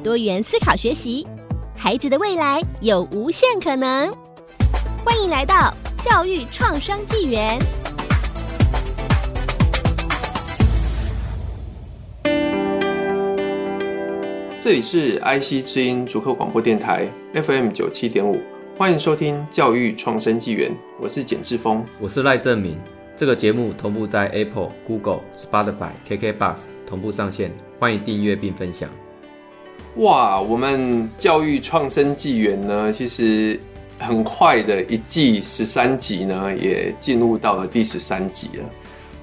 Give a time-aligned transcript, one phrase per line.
[0.00, 1.26] 多元思考学习，
[1.76, 4.10] 孩子的未来有无限可能。
[5.04, 5.72] 欢迎来到
[6.02, 7.58] 教育创生纪元。
[14.58, 18.40] 这里是 IC 之音足科广播电台 FM 九七点五，
[18.76, 22.78] 欢迎收听教育创生纪元，我是简志峰，我是赖正明。
[23.16, 28.88] 这个节目同步在 Apple、Google、Spotify、KKBox 同步上线，欢迎订阅并分享。
[30.00, 33.60] 哇，我们教育创生纪元呢，其实
[33.98, 38.64] 很快的一季十三集呢，也进入到了第十三集了。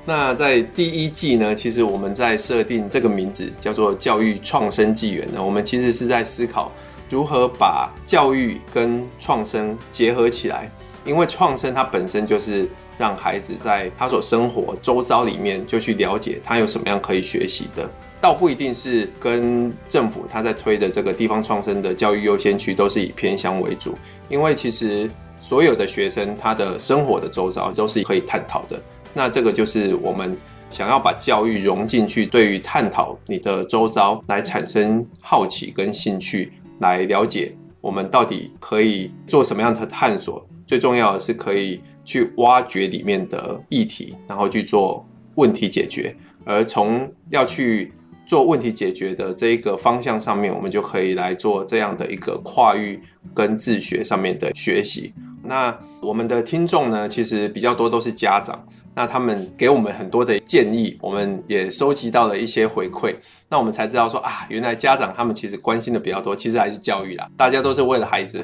[0.06, 6.72] 那在第一季呢，其实我们在设定这个名字叫做“教育创生纪元”呢，我们其实是在思考
[7.10, 10.70] 如何把教育跟创生结合起来。
[11.08, 23.96] 因为创生它本身就是让孩子在他所生活周遭里面就去了解他有什么样可以学习的，倒不一定是跟政府他在推的这个地方创生的教育优先区都是以偏乡为主。
[24.28, 28.78] 因为其实所有的学生他的生活的周遭都是可以探讨的。
[29.14, 30.36] 那这个就是我们
[30.70, 40.46] 想要把教育融进去，对于探讨你的周遭来产生好奇跟兴趣，来了解我们到底可以做什么样的探索。
[40.68, 45.04] 最重要的是可以去挖掘里面的议题，然后去做
[45.36, 46.16] 问题解决。
[46.46, 47.92] 而从要去
[48.26, 53.00] 做问题解决的这一个方向上面，我们就可以来做这样的一个跨域
[53.34, 55.14] 跟自学上面的学习。
[55.48, 58.62] 那我们的听众呢，其实比较多都是家长。
[58.94, 63.16] 那他们给我们很多的建议，我们也收集到了一些回馈。
[63.48, 67.30] 那我们才知道说啊，原来家长他们其实关心的比较多，其实还是教育啦。
[67.38, 68.44] 大家都是为了孩子，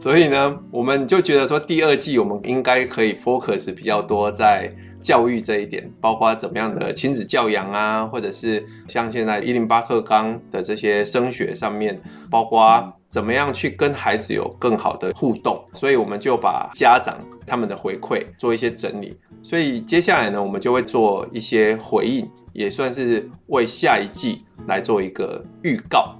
[0.00, 15.62] 所以呢，我们就觉得说第二季我们应该可以 focus 比较多在教育这一点，包括怎么样的亲子教养啊，或者是像现在一零八课纲的这些升学上面，包括怎么样去跟孩子有更好的互动。
[15.74, 19.18] 所以我们就把家长他们的回馈做一些整理。
[19.42, 26.14] 所以接下来呢，我们就会做一些回应，也算是为下一季来做一个预告。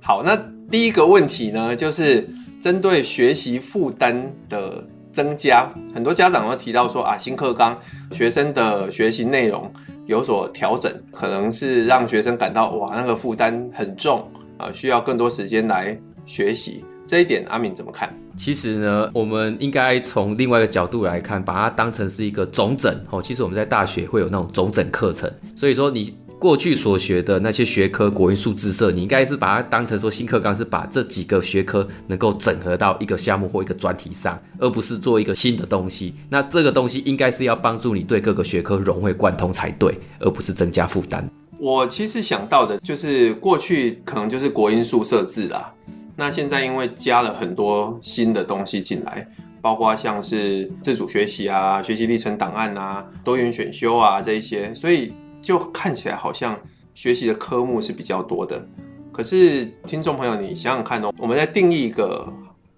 [0.00, 0.36] 好，那
[0.70, 2.28] 第一个问题呢，就是
[2.60, 4.86] 针对学习负担的
[5.18, 7.76] 增加，很多家长都提到说啊，新课纲
[8.12, 9.68] 学生的学习内容
[10.06, 16.84] 有所调整，可能是让学生感到哇，那个负担很重啊，需要更多时间来学习。
[17.04, 18.14] 这一点阿敏怎么看？
[18.36, 23.20] 其实呢，我们应该从另外一个角度来看，把它当成是一个总整哦。
[23.20, 36.14] 其实我们在大学会有那种总整课程，所以说你过去所学的那些学科，国英数自社，你应该是把它当成说新课纲是把这几个学科能够整合到一个项目或一个专题上，而不是做一个新的东西。
[36.30, 41.28] 那这个东西应该是要帮助你对各个学科融会贯通才对，而不是增加负担。
[41.58, 45.72] 我其实想到的就是过去可能就是国英数设置啦。
[46.14, 49.26] 那现在因为加了很多新的东西进来，
[49.60, 55.12] 包括像是自主学习啊、学习历程档案啊、多元选修啊这一些，所以
[55.42, 56.58] 就看起来好像
[56.94, 58.66] 学习的科目是比较多的。
[59.12, 62.26] 可是听众朋友，你想想看哦，我们在定义一个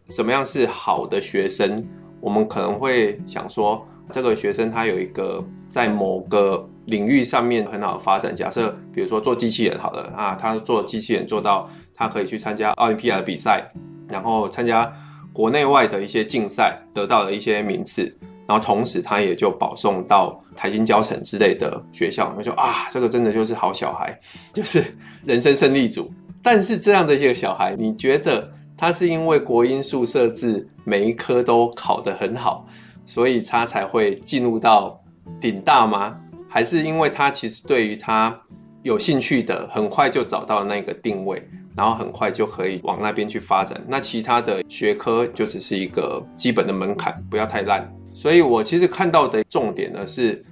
[0.08, 1.86] 什么样是好的学生，
[2.20, 8.34] 我们可能会想说，这个学生他有一个在某个领域上面很好的发展。
[8.34, 11.68] 假设比如说做机器人好了啊，他做机器人做到。
[12.02, 13.70] 他可以去参加奥林匹亚的比赛，
[14.08, 14.90] 然后参加
[15.34, 18.10] 国内外的一些竞赛，得到了一些名次，
[18.50, 22.34] 然后同时他也就保送到台清交成之类的学校。
[22.36, 24.18] 我就啊，这个真的就是好小孩，
[24.52, 24.82] 就是
[25.24, 26.12] 人生胜利组。
[26.42, 32.66] 但是这样的一个小孩，你觉得他是因为国英数设置每一科都考得很好，
[33.04, 35.00] 所以他才会进入到
[35.40, 36.18] 顶大吗？
[36.48, 38.36] 还是因为他其实对于他
[38.82, 41.40] 有兴趣的，很快就找到那个定位？
[41.76, 47.88] 然后很快就可以往那边去发展，那其他的学科就只是一个基本的门槛，不要太烂。
[48.20, 50.44] 所以我其实看到的重点呢，是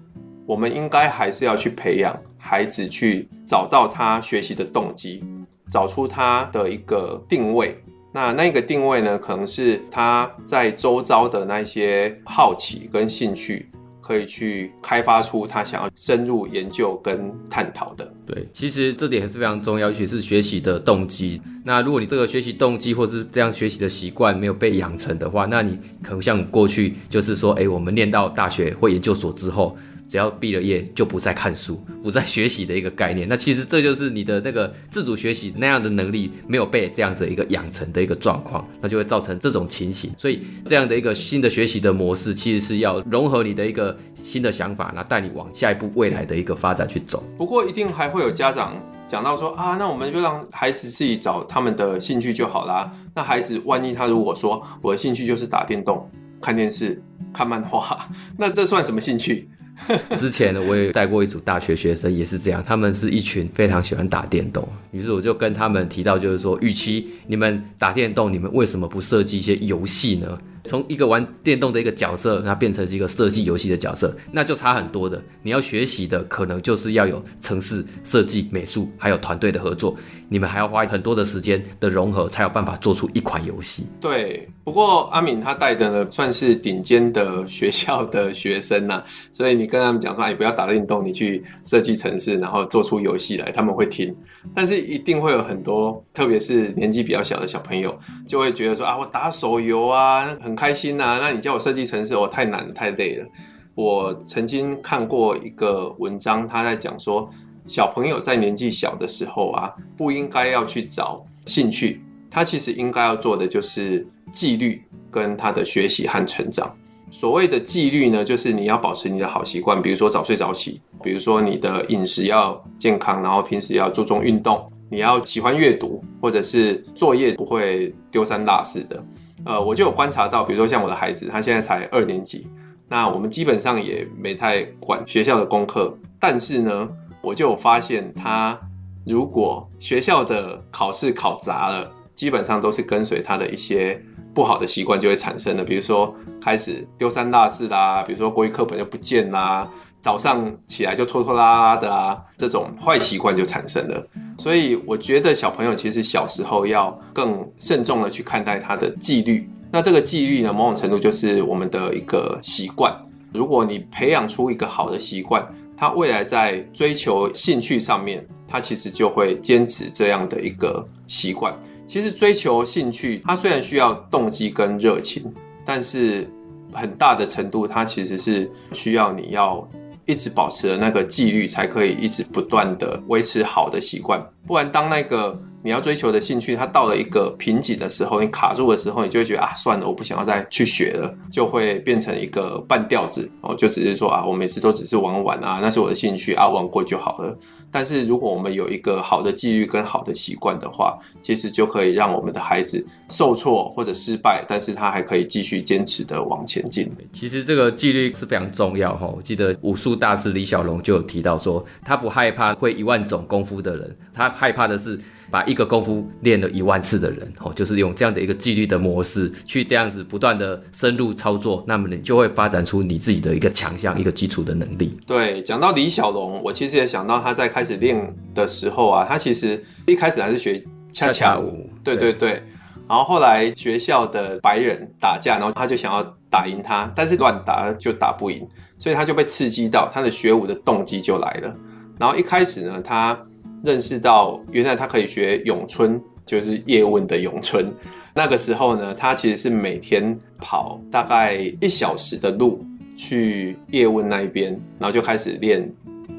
[0.47, 5.23] 我们应该还是要去培养孩子，去找到他学习的动机，
[5.69, 7.79] 找出他的一个定位。
[8.11, 13.71] 那那个定位呢，可能是他在周遭的那些好奇跟兴趣。
[14.09, 18.11] 可以去开发出他想要深入研究跟探讨的。
[18.27, 21.39] 对，其实这点还是非常重要，尤其是学习的动机。
[21.63, 29.77] 那如果你这个学习动机或是这样学习的习惯没有被养成的话，那你可能像过去就是说，哎，我们念到大学或研究所之后。
[30.09, 33.29] 只要毕了业就不再看书，不再学习的一个概念。
[33.29, 40.11] 那其实这就是你的那个自主学习那样的能力没有被这样子一个养成的一个状况，那就会造成这种情形。
[40.17, 47.23] 所以这样的一个新的学习的模式，其实是要融合你的一个新的想法，那带你往下一步未来的一个发展去走。
[47.37, 48.75] 不过一定还会有家长
[49.07, 52.91] 讲到说啊，那我们就让孩子自己找他们的兴趣就好啦。
[53.15, 56.11] 那孩子万一他如果说我的兴趣就是打电动、
[56.41, 58.09] 看电视、看漫画，
[58.39, 59.51] 那这算什么兴趣？
[60.17, 64.67] 之前呢，我也带过一组大学学生，也是这样，他们是一群非常喜欢打电动。
[64.91, 70.39] 于是我就跟他们提到，就是说，与其你们打电动，你们为什么不设计一些游戏呢？
[70.65, 75.23] 从一个玩电动的一个角色，那变成是一个设计游戏的角色，那就差很多的。
[75.43, 79.97] 你要学习的可能就是要有城市设计、美术，还有团队的合作。
[80.31, 83.87] 你们还要花很多的时间的融合，才有办法做出一款游戏。
[84.01, 94.15] 对，不过阿敏他带的呢，算是顶尖的学校的学生呐、所以你跟他们讲说，哎，不要打电动，你去设计城市，然后做出游戏来，他们会听。
[94.55, 103.27] 但是一定会有很多，特别是年纪比较小的小朋友，就会觉得说啊，我打手游啊，很开心呐、那你叫我设计城市，我太难太累了。
[103.75, 107.31] 我曾经看过一个文章，他在讲说。
[107.69, 116.75] 小朋友在年纪小的时候啊，不应该要去找兴趣，他其实应该要做的就是纪律跟他的学习和成长。
[117.11, 129.05] 所谓的纪律呢，就是你要保持你的好习惯，比如说早睡早起，比如说你的饮食要健康，然后平时要注重运动，你要喜欢阅读，或者是作业不会丢三落四的。
[129.45, 132.47] 呃，我就有观察到，比如说像我的孩子，他现在才二年级，
[132.89, 136.89] 那我们基本上也没太管学校的功课，但是呢。
[137.21, 138.59] 我就发现，他
[139.07, 144.01] 如果学校的考试考砸了，基本上都是跟随他的一些
[144.35, 149.69] 不好的习惯就会产生的，比如说开始丢三落四啦，比如说国语课本就不见啦，
[150.01, 154.07] 早上起来就拖拖拉拉的啊，这种坏习惯就产生了。
[154.39, 159.51] 所以我觉得小朋友其实小时候要更慎重的去看待他的纪律。
[159.71, 162.95] 那这个纪律呢，某种程度就是我们的一个习惯。
[163.35, 165.47] 如果你培养出一个好的习惯，
[165.79, 171.57] 他未来在追求兴趣上面，他其实就会坚持这样的一个习惯。
[171.87, 175.33] 其实追求兴趣，它虽然需要动机跟热情，
[175.65, 176.29] 但是
[176.73, 179.67] 很大的程度，它其实是需要你要
[180.05, 184.23] 一直保持的那个纪律，才可以一直不断的维持好的习惯。
[184.47, 197.37] 不然，当那个你要追求的兴趣，它到了一个瓶颈的时候，你卡住的时候，你就会觉得啊，算了，我不想要再去学了，就会变成一个半吊子哦，就只是说啊，我每次都只是玩玩啊，那是我的兴趣啊，玩过就好了。
[197.71, 206.91] 但是如果我们有一个好的纪律跟好的习惯的话，其实就可以让我们的孩子受挫或者失败，但是他还可以继续坚持的往前进。
[207.13, 209.07] 其实这个纪律是非常重要哈。
[209.07, 214.99] 我记得武术大师李小龙就有提到说，他不害怕会一万种功夫的人，他害怕的是
[215.31, 217.31] 把一个功夫练了一万次的人。
[217.41, 224.97] 哦，就是用这样的一个纪律的模式去这样子不断的深入操作，那么你就会发展出你自己的一个强项、一个基础的能力。
[225.07, 227.53] 对，讲到李小龙，我其实也想到他在。
[227.59, 228.01] 开始练
[228.37, 230.63] 的时候啊，他其实一开始还是学
[230.93, 232.41] 恰恰舞，对对对。
[232.89, 236.01] 然后后来学校的白人打架，然后他就想要
[236.31, 238.47] 打赢他，但是乱打就打不赢，
[238.79, 241.53] 所以他就被刺激到，他的学舞的动机就来了。
[241.99, 243.19] 然后一开始呢，他
[243.65, 247.75] 认识到原来他可以学咏春，就是叶问的咏春。
[248.15, 252.65] 那个时候呢，他其实是每天跑大概一小时的路
[252.97, 255.69] 去叶问那一边，然后就开始练。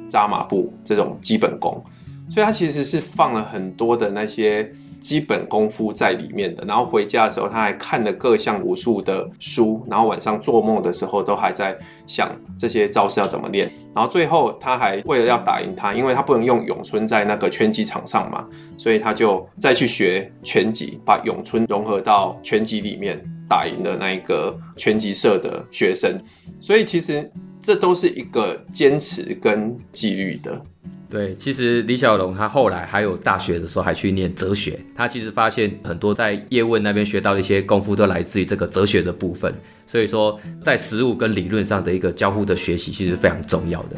[0.09, 1.81] 扎马步这种基本功，
[2.29, 6.65] 所以他其实是放了很多的那些基本功夫在里面的。
[6.65, 13.71] 然后回家的时候，他还看了各项武术的书，然后晚上做梦的时候都还在想这些招式要怎么练。
[13.95, 18.45] 然后最后他还为了要打赢他，因为他不能用咏春在那个拳击场上嘛，
[18.77, 26.19] 所以他就再去学拳击，把咏春融合到拳击里面，打赢了那一个拳击社的学生。
[26.59, 27.31] 所以其实。
[27.61, 30.61] 这都是一个坚持跟纪律的。
[31.09, 39.51] 对，其实李小龙他后来还有大学的时候还去念哲学，他其实发现很多在叶问那边学到的一些功夫都来自于这个哲学的部分。
[39.87, 43.97] 所以说，在实务跟理论上的一个交互的学习，其实非常重要的。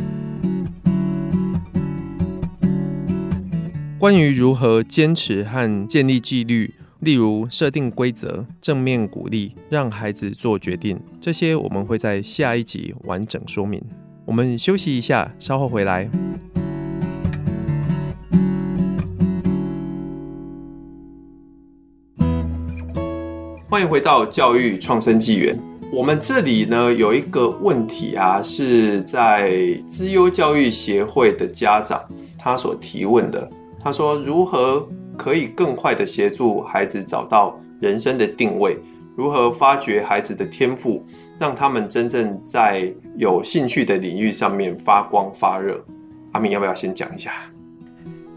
[4.00, 13.82] 关于如何坚持和建立纪律，例如设定规则、正面鼓励、让孩子做决定，这些我们会在下一集完整说明。
[14.24, 16.08] 我们休息一下，稍后回来。
[23.68, 25.60] 欢迎回到教育创生纪元。
[25.92, 32.00] 我们这里呢有一个问题啊，是在资优教育协会的家长
[32.38, 33.50] 他所提问的。
[33.84, 34.88] 他说：“如何
[35.22, 38.76] 可以更快的协助孩子找到人生的定位？
[39.16, 41.06] 如何发掘孩子的天赋，
[41.38, 45.80] 让他们真正在有兴趣的领域上面发光发热？”
[46.34, 47.32] 阿明要不要先讲一下？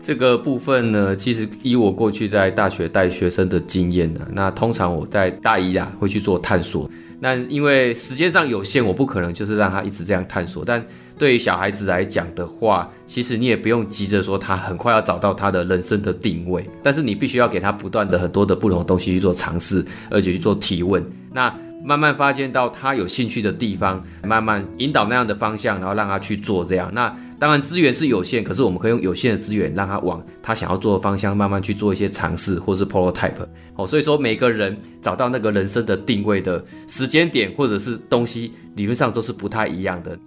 [0.07, 6.91] 这个部分呢，其实以我过去在大学带学生的经验呢，那通常我在大一啊会去做探索。
[7.21, 10.63] 那因为时间上有限，我不可能就是让他一直这样探索。
[10.63, 10.85] 但
[11.17, 21.03] 对于小孩子来讲的话，其实你也不用急着说他很快要找到他的人生的定位，但是你必须要给他不断的很多的不同的东西去做尝试，而且去做提问。
[21.33, 21.51] 那
[21.85, 26.91] 慢慢发现到他有兴趣的地方，慢慢引导那样的方向，然后让他去做这样。
[26.95, 33.47] 那当然资源是有限，可是我们可以用有限的资源，让他往他想要做的方向慢慢去做一些尝试，或是 prototype。
[33.77, 40.19] 哦，所以说每个人找到那个人生的定位的时间点或者是东西，理论上都是不太一样的。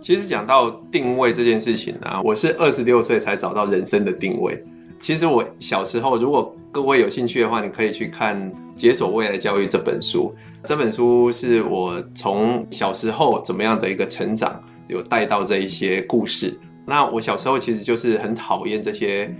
[0.00, 4.62] 其实讲到定位这件事情呢，我是二十六岁才找到人生的定位。
[5.04, 10.34] 其实我小时候，如果各位有兴趣的话，你可以去看《解锁未来教育》这本书。
[10.64, 14.58] 这本书是我从小时候怎么样的一个成长，
[14.88, 16.58] 有带到这一些故事。
[16.86, 19.30] 那我小时候其实就是很讨厌这些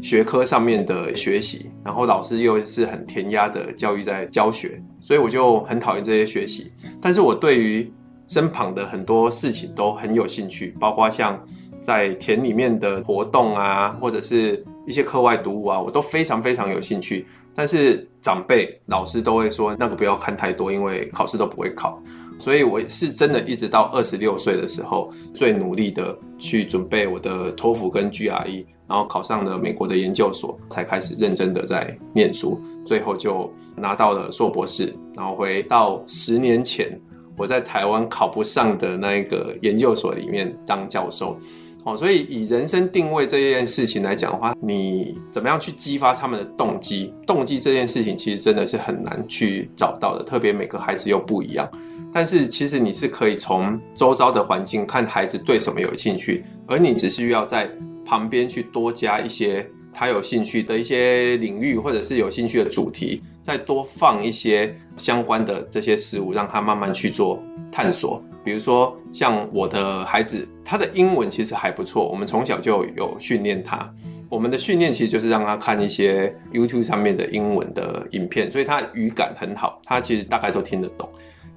[0.00, 6.72] 学科上面的学习，然后老师又是很填鸭的教育在教学，所以我就很讨厌这些学习。
[7.00, 7.88] 但是我对于
[8.26, 11.40] 身旁的很多事情都很有兴趣，包括像
[11.78, 17.26] 在田里面的活动啊，或者是一些课外读物啊，我都非常非常有兴趣。
[17.54, 22.02] 但是长辈、老师都会说那个不要看太多，因为考试都不会考。
[22.38, 32.60] 所以我是真的一直到二十六岁的时候，最努力的去准备我的托福跟 GRE，然后考上了美国的研究所，才开始认真的在念书。
[32.84, 37.00] 最后就拿到了硕博士，然后回到十年前
[37.38, 41.38] 我在台湾考不上的那个研究所里面当教授。
[41.86, 47.14] 哦，所以以人生定位这件事情来讲的话，你怎么样去激发他们的动机？
[47.24, 51.70] 动机这件事情其实真的是很难去找到的，特别每个孩子又不一样。
[52.12, 57.70] 但是其实你是可以从周遭的环境看孩子对什么有兴趣，而你只需要在
[58.04, 59.64] 旁边去多加一些
[59.94, 67.40] 他有兴趣的一些领域，或者是有兴趣的主题，再多放一些相关的这些事物，让他慢慢去做
[67.70, 68.20] 探索。
[68.46, 72.08] 比如说，像我的孩子，他的英文其实还不错。
[72.08, 73.92] 我们从小就有训练他。
[74.28, 81.08] 我们的训练其实就是让他看一些 YouTube 上面的英文的影片，所以他语感很好，他其实大概都听得懂。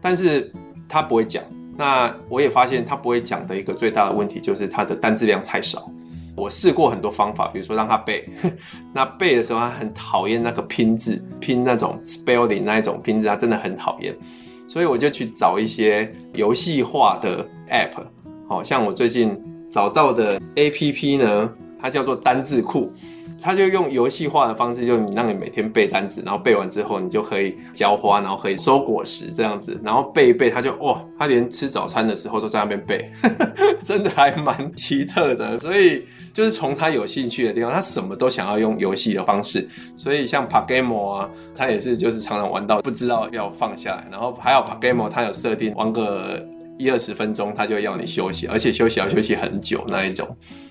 [0.01, 0.51] 但是
[0.88, 1.43] 他不会讲。
[1.77, 5.91] 那我也发现他不会讲的一个最大的问题就是他的单字量太少。
[6.36, 8.27] 我试过很多方法，比如说让他背，
[8.91, 14.17] 那背的时候他很讨厌那个拼字，拼那种 spelling 那一种拼字，他真的很讨厌。
[14.69, 18.03] 所以我就去找一些游戏化的 App，
[18.47, 19.35] 好像我最近
[19.67, 22.93] 找到的 APP 呢，它叫做单字库，
[23.41, 33.10] 他就用游戏化的方式，就你让你每天背单词，然后背完之后你就可以浇花，然后可以收果实这样子，然后背一背，他就哇，他连吃早餐的时候都在那边背，
[33.84, 36.03] 真的还蛮奇特的，所以。
[36.31, 50.25] 就是从他有兴趣的地方，他什么都想要用游戏的方式，所以像 PaGamO 啊，他也是就是常常玩到不知道要放下来，然后还有 PaGamO，他有设定玩个一二十分钟，他就要你休息，而且休息要休息很久那一种。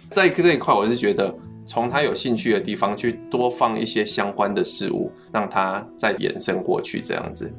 [0.08, 1.34] 在这一块，我是觉得
[1.68, 7.52] 从他有兴趣的地方去多放一些相关的事物，让他再延伸过去这样子。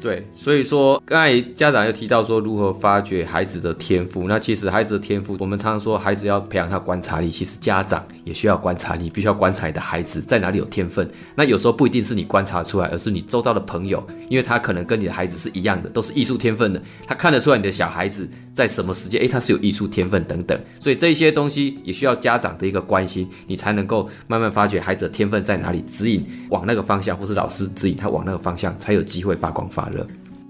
[0.00, 11.08] 对，所以说刚才家长又提到说如何发掘孩子的天赋，那其实孩子的天赋，我们常常说孩子要培养他观察力，其实家长也需要观察力，必须要观察你的孩子在哪里有天分。
[11.34, 20.60] 那有时候不一定是你观察出来，而是你周遭的朋友，因为他可能跟你的孩子是一样的，都是艺术天分的，他看得出来你的小孩子在什么时间，诶，他是有艺术天分等等。
[20.78, 29.85] 所以这些东西也需要家长的一个关心，你才能够慢慢发掘孩子的天分在哪里，指引往那个方向，或是老师指引他往那个方向，才有机会发光发。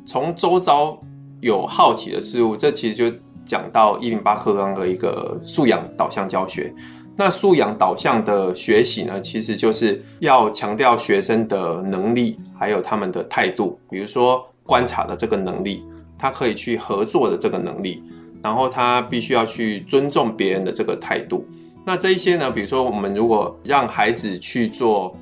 [0.04, 0.98] 从周遭
[1.40, 6.72] 有好奇的事物，这其实就讲到一零八课纲的一个素养导向教学。
[7.16, 13.78] 那素养导向的学习呢，其实就是要强调学生的能力，还有他们的态度。
[13.88, 15.82] 比如说观察的这个能力，
[16.18, 18.02] 他可以去合作的这个能力，
[18.42, 21.46] 然后他必须要去尊重别人的这个态度。
[21.84, 25.16] 那这一些呢，比如说我们如果让孩子去做。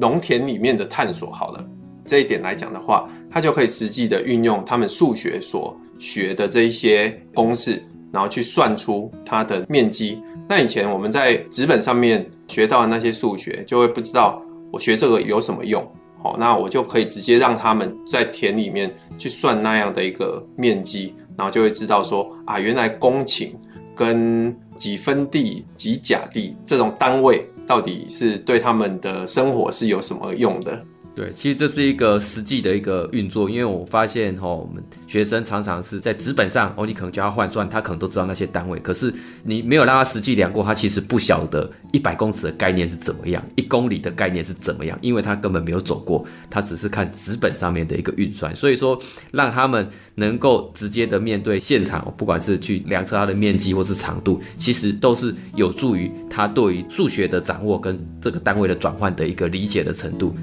[0.00, 1.62] 农田里面的探索好了，
[2.04, 7.82] 这一点来讲的话，他就可以实际的运用他们数学所学的这一些公式，
[8.12, 10.20] 然后去算出它的面积。
[10.48, 15.82] 那以前我们在纸本上面学到的那些数学，就会不知道我学这个有什么用。
[16.22, 23.50] 好，那我就可以直接让他们在田里面去算那样的一个面积，然后就会知道说啊，原来公顷
[23.94, 30.84] 跟几分地、几甲地这种单位，到底是对他们的生活是有什么用的。
[31.14, 39.12] 对，其实这是一个实际的一个运作，因为我发现哈，我们学生常常是在纸本上哦，你可能叫他换算，他可能都知道那些单位，可是
[39.44, 48.98] 你没有让他实际量过，他其实不晓得一百公尺的概念是怎么样，一公里的概念是怎么样，因为他根本没有走过，他只是看纸本上面的一个运算，所以说
[49.32, 60.34] 让他们能够直接的面对现场，不管是去量测它的面积或是长度，其实都是有助于他对于数学的掌握跟这个单位的转换的一个理解的程度。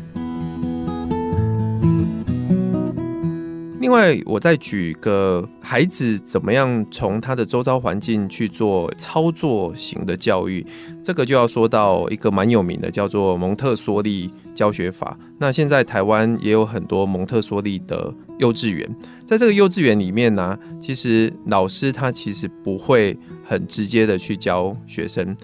[3.79, 10.65] 另外，我再举个孩子怎么样从他的周遭环境去做操作型的教育，
[11.01, 15.17] 这个就要说到一个蛮有名的，叫做蒙特梭利教学法。
[15.37, 18.93] 那现在台湾也有很多蒙特梭利的幼稚园，
[19.25, 25.35] 在这个幼稚园里面呢，其实老师他其实不会很直接的去教学生。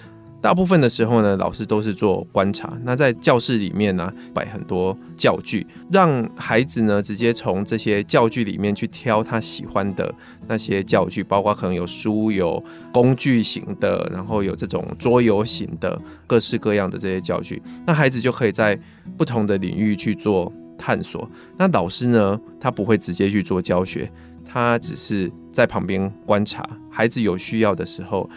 [0.42, 2.78] 大部分的时候呢，老师都是做观察。
[2.84, 10.14] 那在教室里面呢，摆很多教具，让孩子呢直接从这些教具里面去挑他喜欢的
[10.48, 12.64] 那些教具，包括可能有书、有
[12.94, 17.60] 工具型的，然后有这种桌游型的，各式各样的这些教具。
[17.88, 18.78] 那孩子就可以在
[19.18, 21.28] 不同的领域去做探索。
[21.58, 24.12] 那老师呢，他不会直接去做教学，
[24.46, 26.64] 他只是在旁边观察。
[26.92, 28.30] 孩子有需要的时候，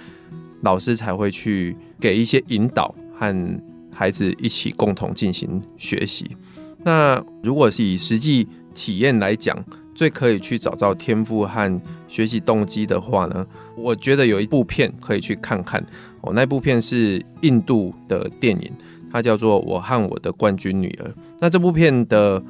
[0.62, 1.76] 老师才会去。
[2.00, 3.60] 给一些引导，和
[3.90, 6.36] 孩子一起共同进行学习。
[6.84, 9.58] 那如果是以实际体验来讲，
[9.96, 13.44] 最可以去找到天赋和学习动机的话呢，
[13.76, 15.84] 我觉得有一部片可以去看看
[16.20, 16.32] 哦。
[16.32, 18.70] 那部片是印度的电影，
[19.10, 21.08] 它叫做《我和我的冠军女儿》。
[21.40, 22.40] 那这部片的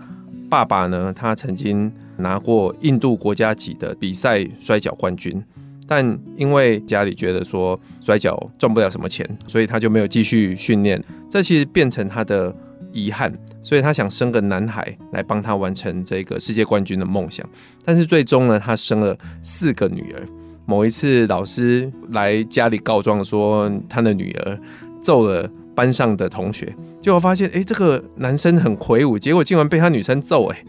[0.51, 5.43] 爸爸呢，他曾经拿过印度国家级的比赛摔角冠军。
[5.89, 11.03] 但因为家里觉得说摔跤赚不了什么钱，所以他就没有继续训练。
[11.31, 12.55] 这其实变成他的
[12.93, 17.49] 遗憾，所以他想生个男孩来帮他完成这个世界冠军的梦想。
[17.85, 20.23] 但是最终呢，他生了四个女儿。
[20.67, 24.61] 某一次老师来家里告状说他的女儿
[25.01, 26.71] 揍了班上的同学，
[27.01, 30.45] 结果发现哎，这个男生很魁梧，结果竟然被他女生揍。
[30.49, 30.65] 哎，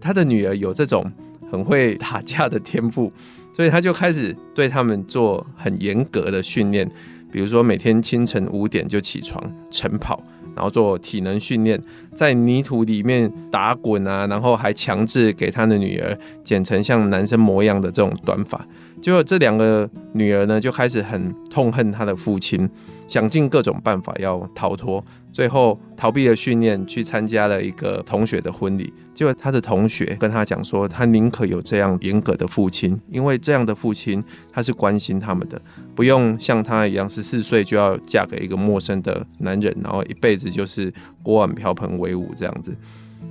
[0.00, 1.04] 他的女儿有这种
[1.50, 3.12] 很会打架的天赋。
[3.52, 6.90] 所以他就开始对他们做很严格的训练，
[7.30, 10.22] 比如说每天清晨五点就起床晨跑，
[10.56, 11.80] 然后做体能训练，
[12.14, 18.66] 在泥土里面打滚啊，然后还强制给他的女儿剪成像男生模样的这种短发。
[19.02, 22.70] 结果这两个女儿呢，就开始很痛恨她的父亲，
[23.08, 25.04] 想尽各种办法要逃脱。
[25.32, 28.92] 最后逃避了训练，去参加了一个同学的婚礼。
[29.12, 35.60] 结果他的同学跟他讲说，他宁可有这样严格的父亲，因为这样的父亲他是关心他们的，
[35.96, 40.92] 不用像他一样十四岁就要嫁给一个陌生的男人，然后一辈子就是
[41.24, 42.72] 锅碗瓢盆为伍这样子。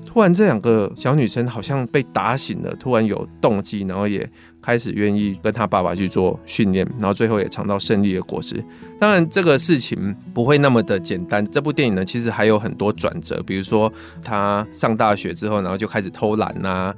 [0.05, 4.27] 突然，这两个小女生好像被打醒了，突然有动机，然后也
[4.61, 8.63] 开始愿意跟他爸爸去做训练，然后最后也尝到胜利的果实。
[8.99, 11.43] 当然，这个事情不会那么的简单。
[11.45, 13.91] 这部电影呢，其实还有很多转折，比如说
[14.23, 16.93] 他上大学之后，然后就开始偷懒呐，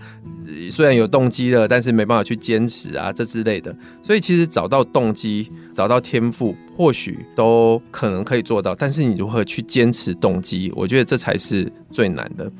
[0.70, 3.74] 虽然有动机了，但是没办法去坚持啊，这之类的。
[4.02, 12.52] 所以，其实找到动机、找到天赋，或许都可能可以做到，但是你如何去坚持动机，我觉得这才是最难的。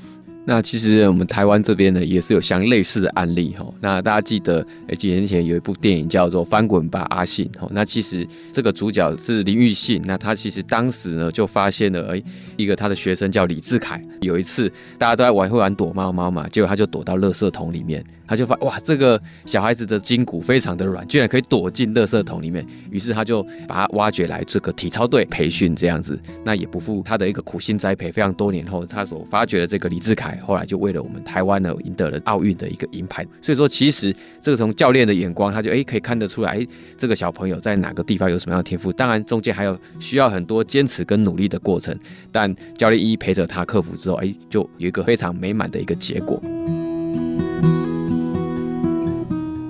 [0.46, 3.66] 那其实我们台湾这边呢，也是有相类似的案例哈。
[3.80, 7.68] 那大家记得，哎，几年前有一部电影叫做《翻滚吧，阿信》哈。
[7.72, 12.22] 那其实这个主角是林玉信，那他其实当时呢就发现了，哎，
[12.58, 14.04] 一个他的学生叫李志凯。
[14.20, 18.04] 有一次大家都在玩会玩躲猫猫嘛，结果他就躲到垃圾桶里面。
[18.28, 22.66] 他就发哇，这个小孩子的筋骨非常的软，居然可以躲进垃圾桶里面。
[22.90, 26.20] 于是他就把他挖掘来这个体操队培训这样子。
[26.44, 33.26] 那也不负他的一个苦心栽培，非常多年后，他所发掘的这个李志凯，后来就为了我们台湾呢赢得了奥运的一个银牌。
[33.42, 36.66] 所以说，其实这个从教练的眼光，他就诶可以看得出来，
[36.98, 38.92] 这个小朋友在哪个地方有什么样的天赋。
[38.94, 41.98] 当然中间还有需要很多坚持跟努力的过程，
[42.32, 46.42] 但教练一一陪着他克服之后，诶就有一个非常美满的一个结果。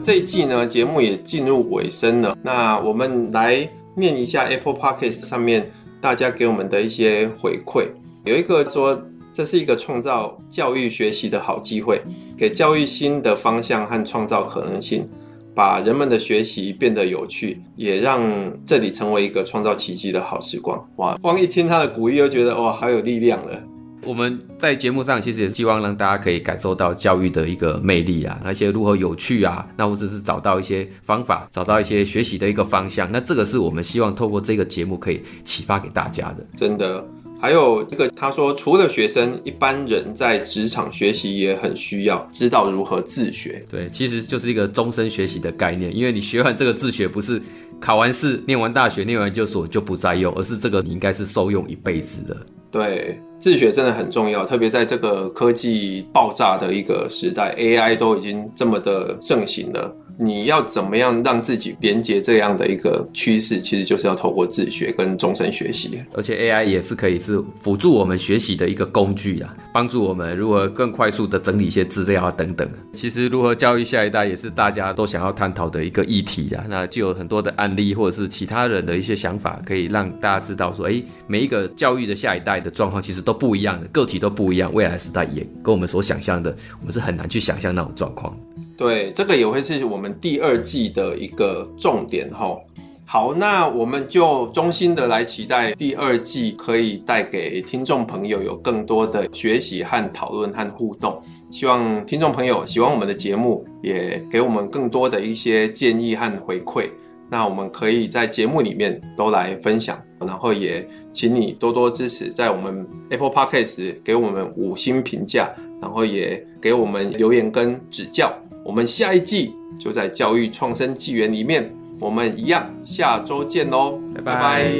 [0.04, 2.38] 这一季呢，节目也进入尾声了。
[2.42, 7.88] 那我们来念一下 Apple Podcast 上面大家给我们的一些回馈。
[8.26, 12.02] 有一个说，这是一个创造教育学习的好机会，
[12.38, 15.08] 给教育新的方向和创造可能性，
[15.56, 18.22] 把人们的学习变得有趣，也让
[18.66, 20.86] 这里成为一个创造奇迹的好时光。
[20.98, 23.58] 哇，光一听他的鼓励，又觉得哇，好有力量了。
[24.06, 36.46] 我们在节目上其实也希望让大家可以感受到教育的一个魅力啊，那些如何有趣啊，那或者是找到一些方法，找到一些学习的一个方向，那这个是我们希望透过这个节目可以启发给大家的。
[36.56, 37.06] 真的，
[37.39, 43.63] 还有这个他说，除了学生，一般人在职场学习也很需要知道如何自学。
[43.70, 47.42] 对，其实就是一个终身学习的概念，因为你学完这个自学，不是
[47.80, 52.38] 考完试、念完大学、念完研究所就不再用，而是这个你应该是受用一辈子的。
[52.74, 59.96] 对，自学真的很重要，特别在这个科技爆炸的一个时代，AI 都已经这么的盛行了。
[60.17, 63.60] 你要怎么样让自己连接这样的一个趋势？
[63.60, 66.02] 其实就是要透过自学跟终身学习。
[66.13, 72.69] 而且 AI 也是可以是辅助我们学习的一个工具啊，帮助我们如何更快速的整理一些资料啊等等。
[72.93, 76.63] 其实如何教育下一代也是大家都想要探讨的一个议题啊。
[76.69, 88.38] 那就有很多的案例或者是其他人的一些想法，可以让大家知道说，哎，每一个教育的下一代的状况其实都不一样的，个体都不一样，未来时代也跟我们所想象的，我们是很难去想象那种状况。
[88.78, 92.58] 对，这个也会是我们第二季的一个重点哈。
[93.06, 101.22] 好，那我们就衷心的来期待第二季可以带给听众朋友有更多的学习和讨论和互动。
[101.52, 106.89] 希望听众朋友喜欢我们的节目，也给我们更多的一些建议和回馈。
[107.30, 118.32] 那我们可以在节目里面都来分享，然后也请你多多支持，在我们 Apple Podcast 给我们五星评价，然后也给我们留言跟指教。
[118.65, 124.34] 我们下一季就在教育创生纪元里面，我们一样，下周见喽，拜拜。
[124.36, 124.73] 拜拜。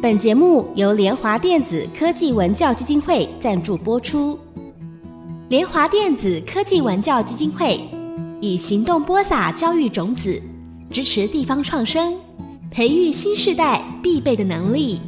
[0.00, 4.38] 本节目由联华电子科技文教基金会赞助播出。
[5.48, 7.80] 联华电子科技文教基金会
[8.40, 10.40] 以行动播撒教育种子，
[10.92, 12.14] 支持地方创生，
[12.70, 15.00] 培育新世代必备的能力。